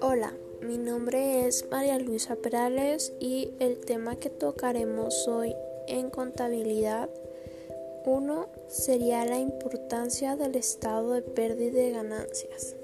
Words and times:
Hola, 0.00 0.32
mi 0.60 0.78
nombre 0.78 1.46
es 1.46 1.66
María 1.68 1.98
Luisa 1.98 2.36
Perales 2.36 3.12
y 3.18 3.50
el 3.58 3.78
tema 3.78 4.14
que 4.16 4.30
tocaremos 4.30 5.26
hoy 5.26 5.52
en 5.88 6.10
contabilidad 6.10 7.10
1 8.04 8.48
sería 8.68 9.24
la 9.24 9.40
importancia 9.40 10.36
del 10.36 10.54
estado 10.54 11.14
de 11.14 11.22
pérdida 11.22 11.80
de 11.80 11.90
ganancias, 11.90 12.76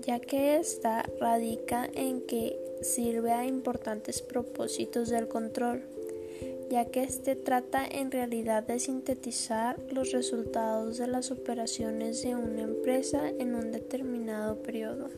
ya 0.00 0.18
que 0.18 0.56
ésta 0.56 1.04
radica 1.20 1.90
en 1.94 2.22
que 2.22 2.58
sirve 2.80 3.32
a 3.32 3.44
importantes 3.44 4.22
propósitos 4.22 5.10
del 5.10 5.28
control, 5.28 5.82
ya 6.70 6.86
que 6.86 7.02
éste 7.02 7.36
trata 7.36 7.86
en 7.86 8.10
realidad 8.10 8.64
de 8.64 8.78
sintetizar 8.78 9.78
los 9.92 10.12
resultados 10.12 10.98
de 10.98 11.06
las 11.06 11.30
operaciones 11.30 12.22
de 12.22 12.34
una 12.34 12.62
empresa 12.62 13.28
en 13.28 13.54
un 13.54 13.72
determinado 13.72 14.62
periodo 14.62 15.08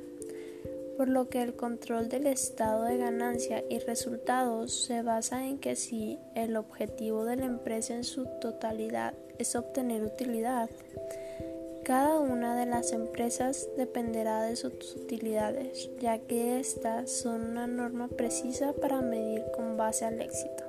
por 0.98 1.08
lo 1.08 1.28
que 1.28 1.40
el 1.40 1.54
control 1.54 2.08
del 2.08 2.26
estado 2.26 2.82
de 2.82 2.98
ganancia 2.98 3.62
y 3.70 3.78
resultados 3.78 4.72
se 4.72 5.02
basa 5.02 5.46
en 5.46 5.58
que 5.58 5.76
si 5.76 6.18
el 6.34 6.56
objetivo 6.56 7.24
de 7.24 7.36
la 7.36 7.44
empresa 7.44 7.94
en 7.94 8.02
su 8.02 8.26
totalidad 8.40 9.14
es 9.38 9.54
obtener 9.54 10.02
utilidad, 10.02 10.68
cada 11.84 12.18
una 12.18 12.56
de 12.56 12.66
las 12.66 12.90
empresas 12.90 13.68
dependerá 13.76 14.42
de 14.42 14.56
sus 14.56 14.96
utilidades, 14.96 15.88
ya 16.00 16.18
que 16.18 16.58
éstas 16.58 17.12
son 17.12 17.44
una 17.44 17.68
norma 17.68 18.08
precisa 18.08 18.72
para 18.72 19.00
medir 19.00 19.44
con 19.54 19.76
base 19.76 20.04
al 20.04 20.20
éxito. 20.20 20.64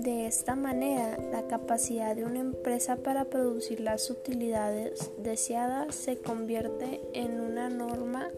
De 0.00 0.26
esta 0.26 0.56
manera, 0.56 1.18
la 1.30 1.46
capacidad 1.46 2.16
de 2.16 2.24
una 2.24 2.40
empresa 2.40 2.96
para 2.96 3.26
producir 3.26 3.80
las 3.80 4.08
utilidades 4.08 5.10
deseadas 5.18 5.94
se 5.94 6.16
convierte 6.16 7.02
en 7.12 7.38
una 7.38 7.68
norma 7.68 8.30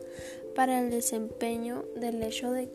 para 0.56 0.81
el 0.81 0.91
desempeño 0.91 1.84
del 1.95 2.20
hecho 2.25 2.50
de 2.50 2.69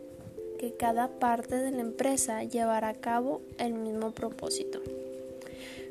que 0.58 0.72
cada 0.72 1.18
parte 1.18 1.56
de 1.56 1.70
la 1.70 1.82
empresa 1.82 2.44
llevará 2.44 2.88
a 2.88 2.94
cabo 2.94 3.42
el 3.58 3.74
mismo 3.74 4.12
propósito. 4.12 4.80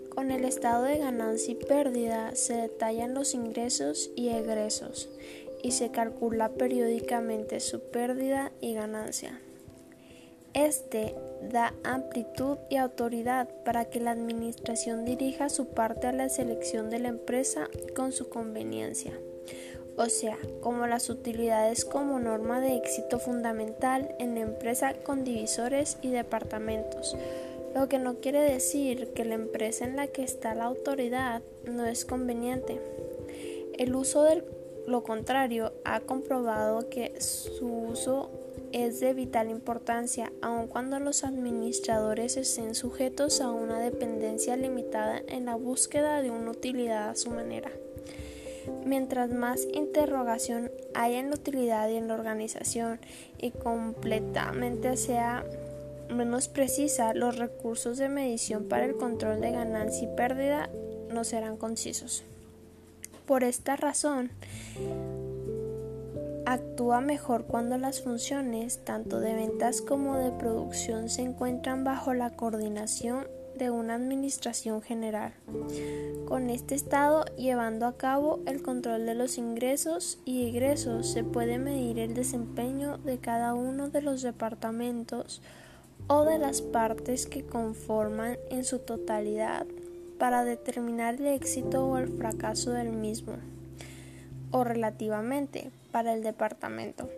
Con 0.10 0.32
el 0.32 0.44
estado 0.44 0.82
de 0.82 0.98
ganancia 0.98 1.52
y 1.52 1.56
pérdida 1.56 2.36
se 2.36 2.56
detallan 2.56 3.14
los 3.14 3.36
ingresos 3.36 4.10
y 4.16 4.30
egresos 4.30 5.08
y 5.62 5.74
se 5.74 5.92
calcula 5.92 6.50
periódicamente 6.50 7.60
su 7.60 7.80
pérdida 7.80 8.52
y 8.60 8.74
ganancia. 8.74 9.40
Este 10.58 11.14
da 11.52 11.76
amplitud 11.84 12.58
y 12.68 12.78
autoridad 12.78 13.48
para 13.64 13.86
que 13.86 14.00
la 14.00 14.10
administración 14.10 15.06
dirija 15.06 15.50
su 15.50 15.68
parte 15.68 16.08
a 16.08 16.12
la 16.12 16.30
selección 16.30 16.90
de 16.90 16.98
la 16.98 17.10
empresa 17.10 17.70
con 17.96 18.12
su 18.12 18.28
conveniencia, 18.30 19.14
o 19.98 20.08
sea, 20.08 20.36
como 20.62 20.88
las 20.88 21.12
utilidades 21.12 21.86
como 21.86 22.18
norma 22.18 22.60
de 22.60 22.76
éxito 22.76 23.20
fundamental 23.20 24.16
en 24.18 24.34
la 24.34 24.42
empresa 24.42 24.96
con 24.96 25.24
divisores 25.24 26.00
y 26.02 26.10
departamentos, 26.10 27.16
lo 27.76 27.88
que 27.88 28.00
no 28.00 28.16
quiere 28.16 28.42
decir 28.42 29.10
que 29.14 29.26
la 29.26 29.36
empresa 29.36 29.86
en 29.86 29.96
la 29.96 30.08
que 30.08 30.24
está 30.24 30.56
la 30.56 30.66
autoridad 30.66 31.44
no 31.66 31.86
es 31.86 32.04
conveniente. 32.04 32.82
El 33.78 33.96
uso 33.96 34.24
de 34.24 34.44
lo 34.88 35.04
contrario 35.04 35.74
ha 35.84 36.00
comprobado 36.00 36.90
que 36.90 37.22
su 37.22 37.68
uso 37.68 38.32
es 38.72 39.00
de 39.00 39.14
vital 39.14 39.50
importancia, 39.50 40.32
aun 40.42 40.68
cuando 40.68 41.00
los 41.00 41.24
administradores 41.24 42.38
estén 42.38 42.76
sujetos 42.76 43.42
a 43.42 43.52
una 43.52 43.80
dependencia 43.80 44.56
limitada 44.58 45.22
en 45.28 45.46
la 45.46 45.56
búsqueda 45.56 46.22
de 46.22 46.32
una 46.32 46.52
utilidad 46.52 47.10
a 47.10 47.16
su 47.16 47.30
manera. 47.30 47.72
Mientras 48.86 49.32
más 49.32 49.68
interrogación 49.74 50.72
haya 50.94 51.20
en 51.20 51.30
la 51.30 51.36
utilidad 51.36 51.90
y 51.90 51.96
en 51.96 52.08
la 52.08 52.16
organización 52.16 53.00
y 53.38 53.52
completamente 53.52 54.98
sea 54.98 55.46
menos 56.10 56.48
precisa, 56.48 57.14
los 57.14 57.38
recursos 57.38 57.98
de 57.98 58.10
medición 58.10 58.66
para 58.66 58.86
el 58.86 58.96
control 58.96 59.42
de 59.42 59.52
ganancia 59.52 60.04
y 60.12 60.16
pérdida 60.16 60.70
no 61.10 61.24
serán 61.24 61.58
concisos. 61.58 62.24
Por 63.26 63.44
esta 63.44 63.76
razón, 63.76 64.32
actúa 66.48 67.02
mejor 67.02 67.44
cuando 67.44 67.78
las 67.78 68.02
funciones, 68.02 68.80
tanto 68.86 69.20
de 69.20 69.34
ventas 69.34 69.82
como 69.82 70.16
de 70.16 70.32
producción, 70.32 71.10
se 71.10 71.22
encuentran 71.22 71.84
bajo 71.84 72.14
la 72.14 72.30
coordinación 72.30 73.28
de 73.58 73.70
una 73.70 73.96
administración 73.96 74.82
general. 74.82 75.34
Con 76.26 76.50
este 76.50 76.74
estado 76.74 77.26
llevando 77.36 77.86
a 77.86 77.98
cabo 77.98 78.40
el 78.46 78.62
control 78.62 79.06
de 79.06 79.16
los 79.16 79.38
ingresos 79.38 80.20
y 80.24 80.48
egresos 80.48 81.12
se 81.12 81.26
puede 81.26 81.58
medir 81.58 82.00
el 82.00 82.14
desempeño 82.14 82.98
de 82.98 83.18
cada 83.18 83.54
uno 83.54 83.90
de 83.90 84.02
los 84.02 84.22
departamentos 84.22 85.42
o 86.08 86.24
de 86.24 86.38
las 86.38 86.62
partes 86.62 87.28
que 87.28 87.46
conforman 87.46 88.38
en 88.50 88.64
su 88.64 88.80
totalidad 88.80 89.68
para 90.18 90.46
determinar 90.46 91.16
el 91.16 91.28
éxito 91.28 91.86
o 91.86 91.98
el 91.98 92.08
fracaso 92.08 92.72
del 92.72 92.94
mismo 92.94 93.34
o 94.52 94.64
relativamente 94.64 95.72
para 95.92 96.14
el 96.14 96.24
departamento 96.24 97.10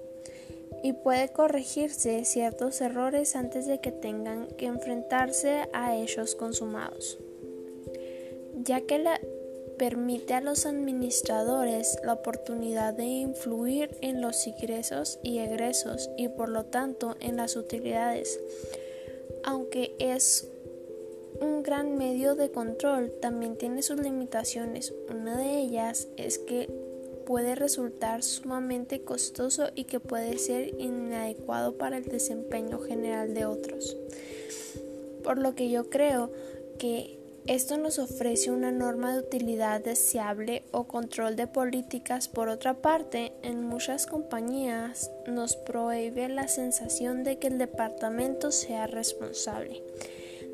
y 0.83 0.93
puede 0.93 1.29
corregirse 1.29 2.23
ciertos 2.25 2.81
errores 2.81 3.35
antes 3.35 3.67
de 3.67 3.79
que 3.79 3.91
tengan 3.91 4.47
que 4.57 4.65
enfrentarse 4.65 5.67
a 5.73 5.95
ellos 5.95 6.35
consumados, 6.35 7.17
ya 8.63 8.81
que 8.81 9.03
permite 9.77 10.33
a 10.33 10.41
los 10.41 10.65
administradores 10.65 11.97
la 12.03 12.13
oportunidad 12.13 12.93
de 12.93 13.05
influir 13.05 13.95
en 14.01 14.21
los 14.21 14.45
ingresos 14.47 15.19
y 15.23 15.39
egresos 15.39 16.09
y 16.17 16.27
por 16.27 16.49
lo 16.49 16.65
tanto 16.65 17.15
en 17.19 17.37
las 17.37 17.55
utilidades. 17.55 18.39
Aunque 19.43 19.95
es 19.99 20.49
un 21.39 21.63
gran 21.63 21.97
medio 21.97 22.35
de 22.35 22.51
control, 22.51 23.11
también 23.21 23.57
tiene 23.57 23.81
sus 23.81 23.99
limitaciones. 24.01 24.93
Una 25.09 25.37
de 25.37 25.59
ellas 25.59 26.09
es 26.17 26.39
que 26.39 26.88
puede 27.29 27.53
resultar 27.53 28.23
sumamente 28.23 29.01
costoso 29.03 29.69
y 29.75 29.83
que 29.83 29.99
puede 29.99 30.39
ser 30.39 30.73
inadecuado 30.79 31.77
para 31.77 31.97
el 31.97 32.05
desempeño 32.05 32.79
general 32.79 33.35
de 33.35 33.45
otros. 33.45 33.95
Por 35.23 35.37
lo 35.37 35.53
que 35.53 35.69
yo 35.69 35.91
creo 35.91 36.31
que 36.79 37.19
esto 37.45 37.77
nos 37.77 37.99
ofrece 37.99 38.49
una 38.49 38.71
norma 38.71 39.13
de 39.13 39.19
utilidad 39.19 39.79
deseable 39.79 40.63
o 40.71 40.85
control 40.85 41.35
de 41.35 41.45
políticas. 41.45 42.27
Por 42.27 42.49
otra 42.49 42.73
parte, 42.73 43.31
en 43.43 43.63
muchas 43.63 44.07
compañías 44.07 45.11
nos 45.27 45.55
prohíbe 45.55 46.29
la 46.29 46.47
sensación 46.47 47.23
de 47.23 47.37
que 47.37 47.49
el 47.49 47.59
departamento 47.59 48.51
sea 48.51 48.87
responsable 48.87 49.83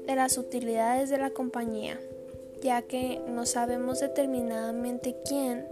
de 0.05 0.15
las 0.17 0.37
utilidades 0.37 1.09
de 1.09 1.19
la 1.19 1.29
compañía, 1.29 2.01
ya 2.61 2.81
que 2.81 3.21
no 3.29 3.45
sabemos 3.45 4.01
determinadamente 4.01 5.15
quién 5.25 5.65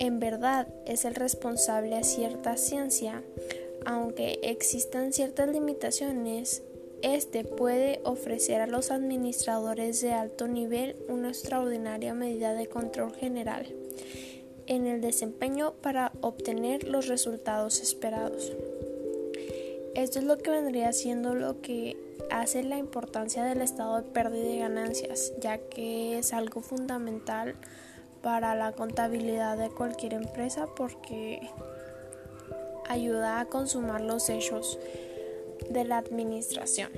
en 0.00 0.18
verdad 0.18 0.66
es 0.86 1.04
el 1.04 1.14
responsable 1.14 1.94
a 1.96 2.02
cierta 2.02 2.56
ciencia, 2.56 3.22
aunque 3.84 4.40
existan 4.42 5.12
ciertas 5.12 5.48
limitaciones, 5.50 6.62
este 7.02 7.44
puede 7.44 8.00
ofrecer 8.04 8.62
a 8.62 8.66
los 8.66 8.90
administradores 8.90 10.00
de 10.00 10.12
alto 10.12 10.48
nivel 10.48 10.96
una 11.08 11.28
extraordinaria 11.28 12.14
medida 12.14 12.54
de 12.54 12.66
control 12.66 13.14
general 13.14 13.66
en 14.66 14.86
el 14.86 15.00
desempeño 15.00 15.74
para 15.82 16.12
obtener 16.22 16.84
los 16.84 17.06
resultados 17.06 17.80
esperados. 17.80 18.52
Esto 19.94 20.18
es 20.18 20.24
lo 20.24 20.38
que 20.38 20.50
vendría 20.50 20.92
siendo 20.92 21.34
lo 21.34 21.60
que 21.60 21.96
hace 22.30 22.62
la 22.62 22.78
importancia 22.78 23.44
del 23.44 23.60
estado 23.60 23.96
de 23.96 24.02
pérdida 24.02 24.44
de 24.44 24.58
ganancias, 24.58 25.32
ya 25.40 25.58
que 25.58 26.18
es 26.18 26.32
algo 26.32 26.62
fundamental 26.62 27.56
para 28.22 28.54
la 28.54 28.72
contabilidad 28.72 29.56
de 29.56 29.70
cualquier 29.70 30.14
empresa 30.14 30.66
porque 30.76 31.40
ayuda 32.88 33.40
a 33.40 33.46
consumar 33.46 34.00
los 34.00 34.28
hechos 34.28 34.78
de 35.68 35.84
la 35.84 35.98
administración. 35.98 36.90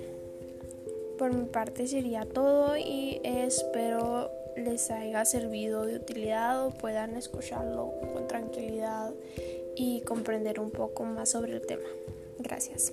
Por 1.19 1.33
mi 1.33 1.45
parte 1.45 1.87
sería 1.87 2.25
todo 2.25 2.77
y 2.77 3.21
espero 3.23 4.31
les 4.57 4.91
haya 4.91 5.25
servido 5.25 5.87
de 5.87 5.97
utilidad 5.97 6.67
o 6.67 6.71
puedan 6.71 7.17
escucharlo 7.17 7.93
con 8.13 8.27
tranquilidad 8.27 9.13
y 9.77 10.01
comprender 10.03 10.61
un 10.61 10.71
poco 10.71 11.05
más 11.05 11.31
sobre 11.31 11.53
el 11.53 11.67
tema. 11.67 11.89
Gracias. 12.39 12.93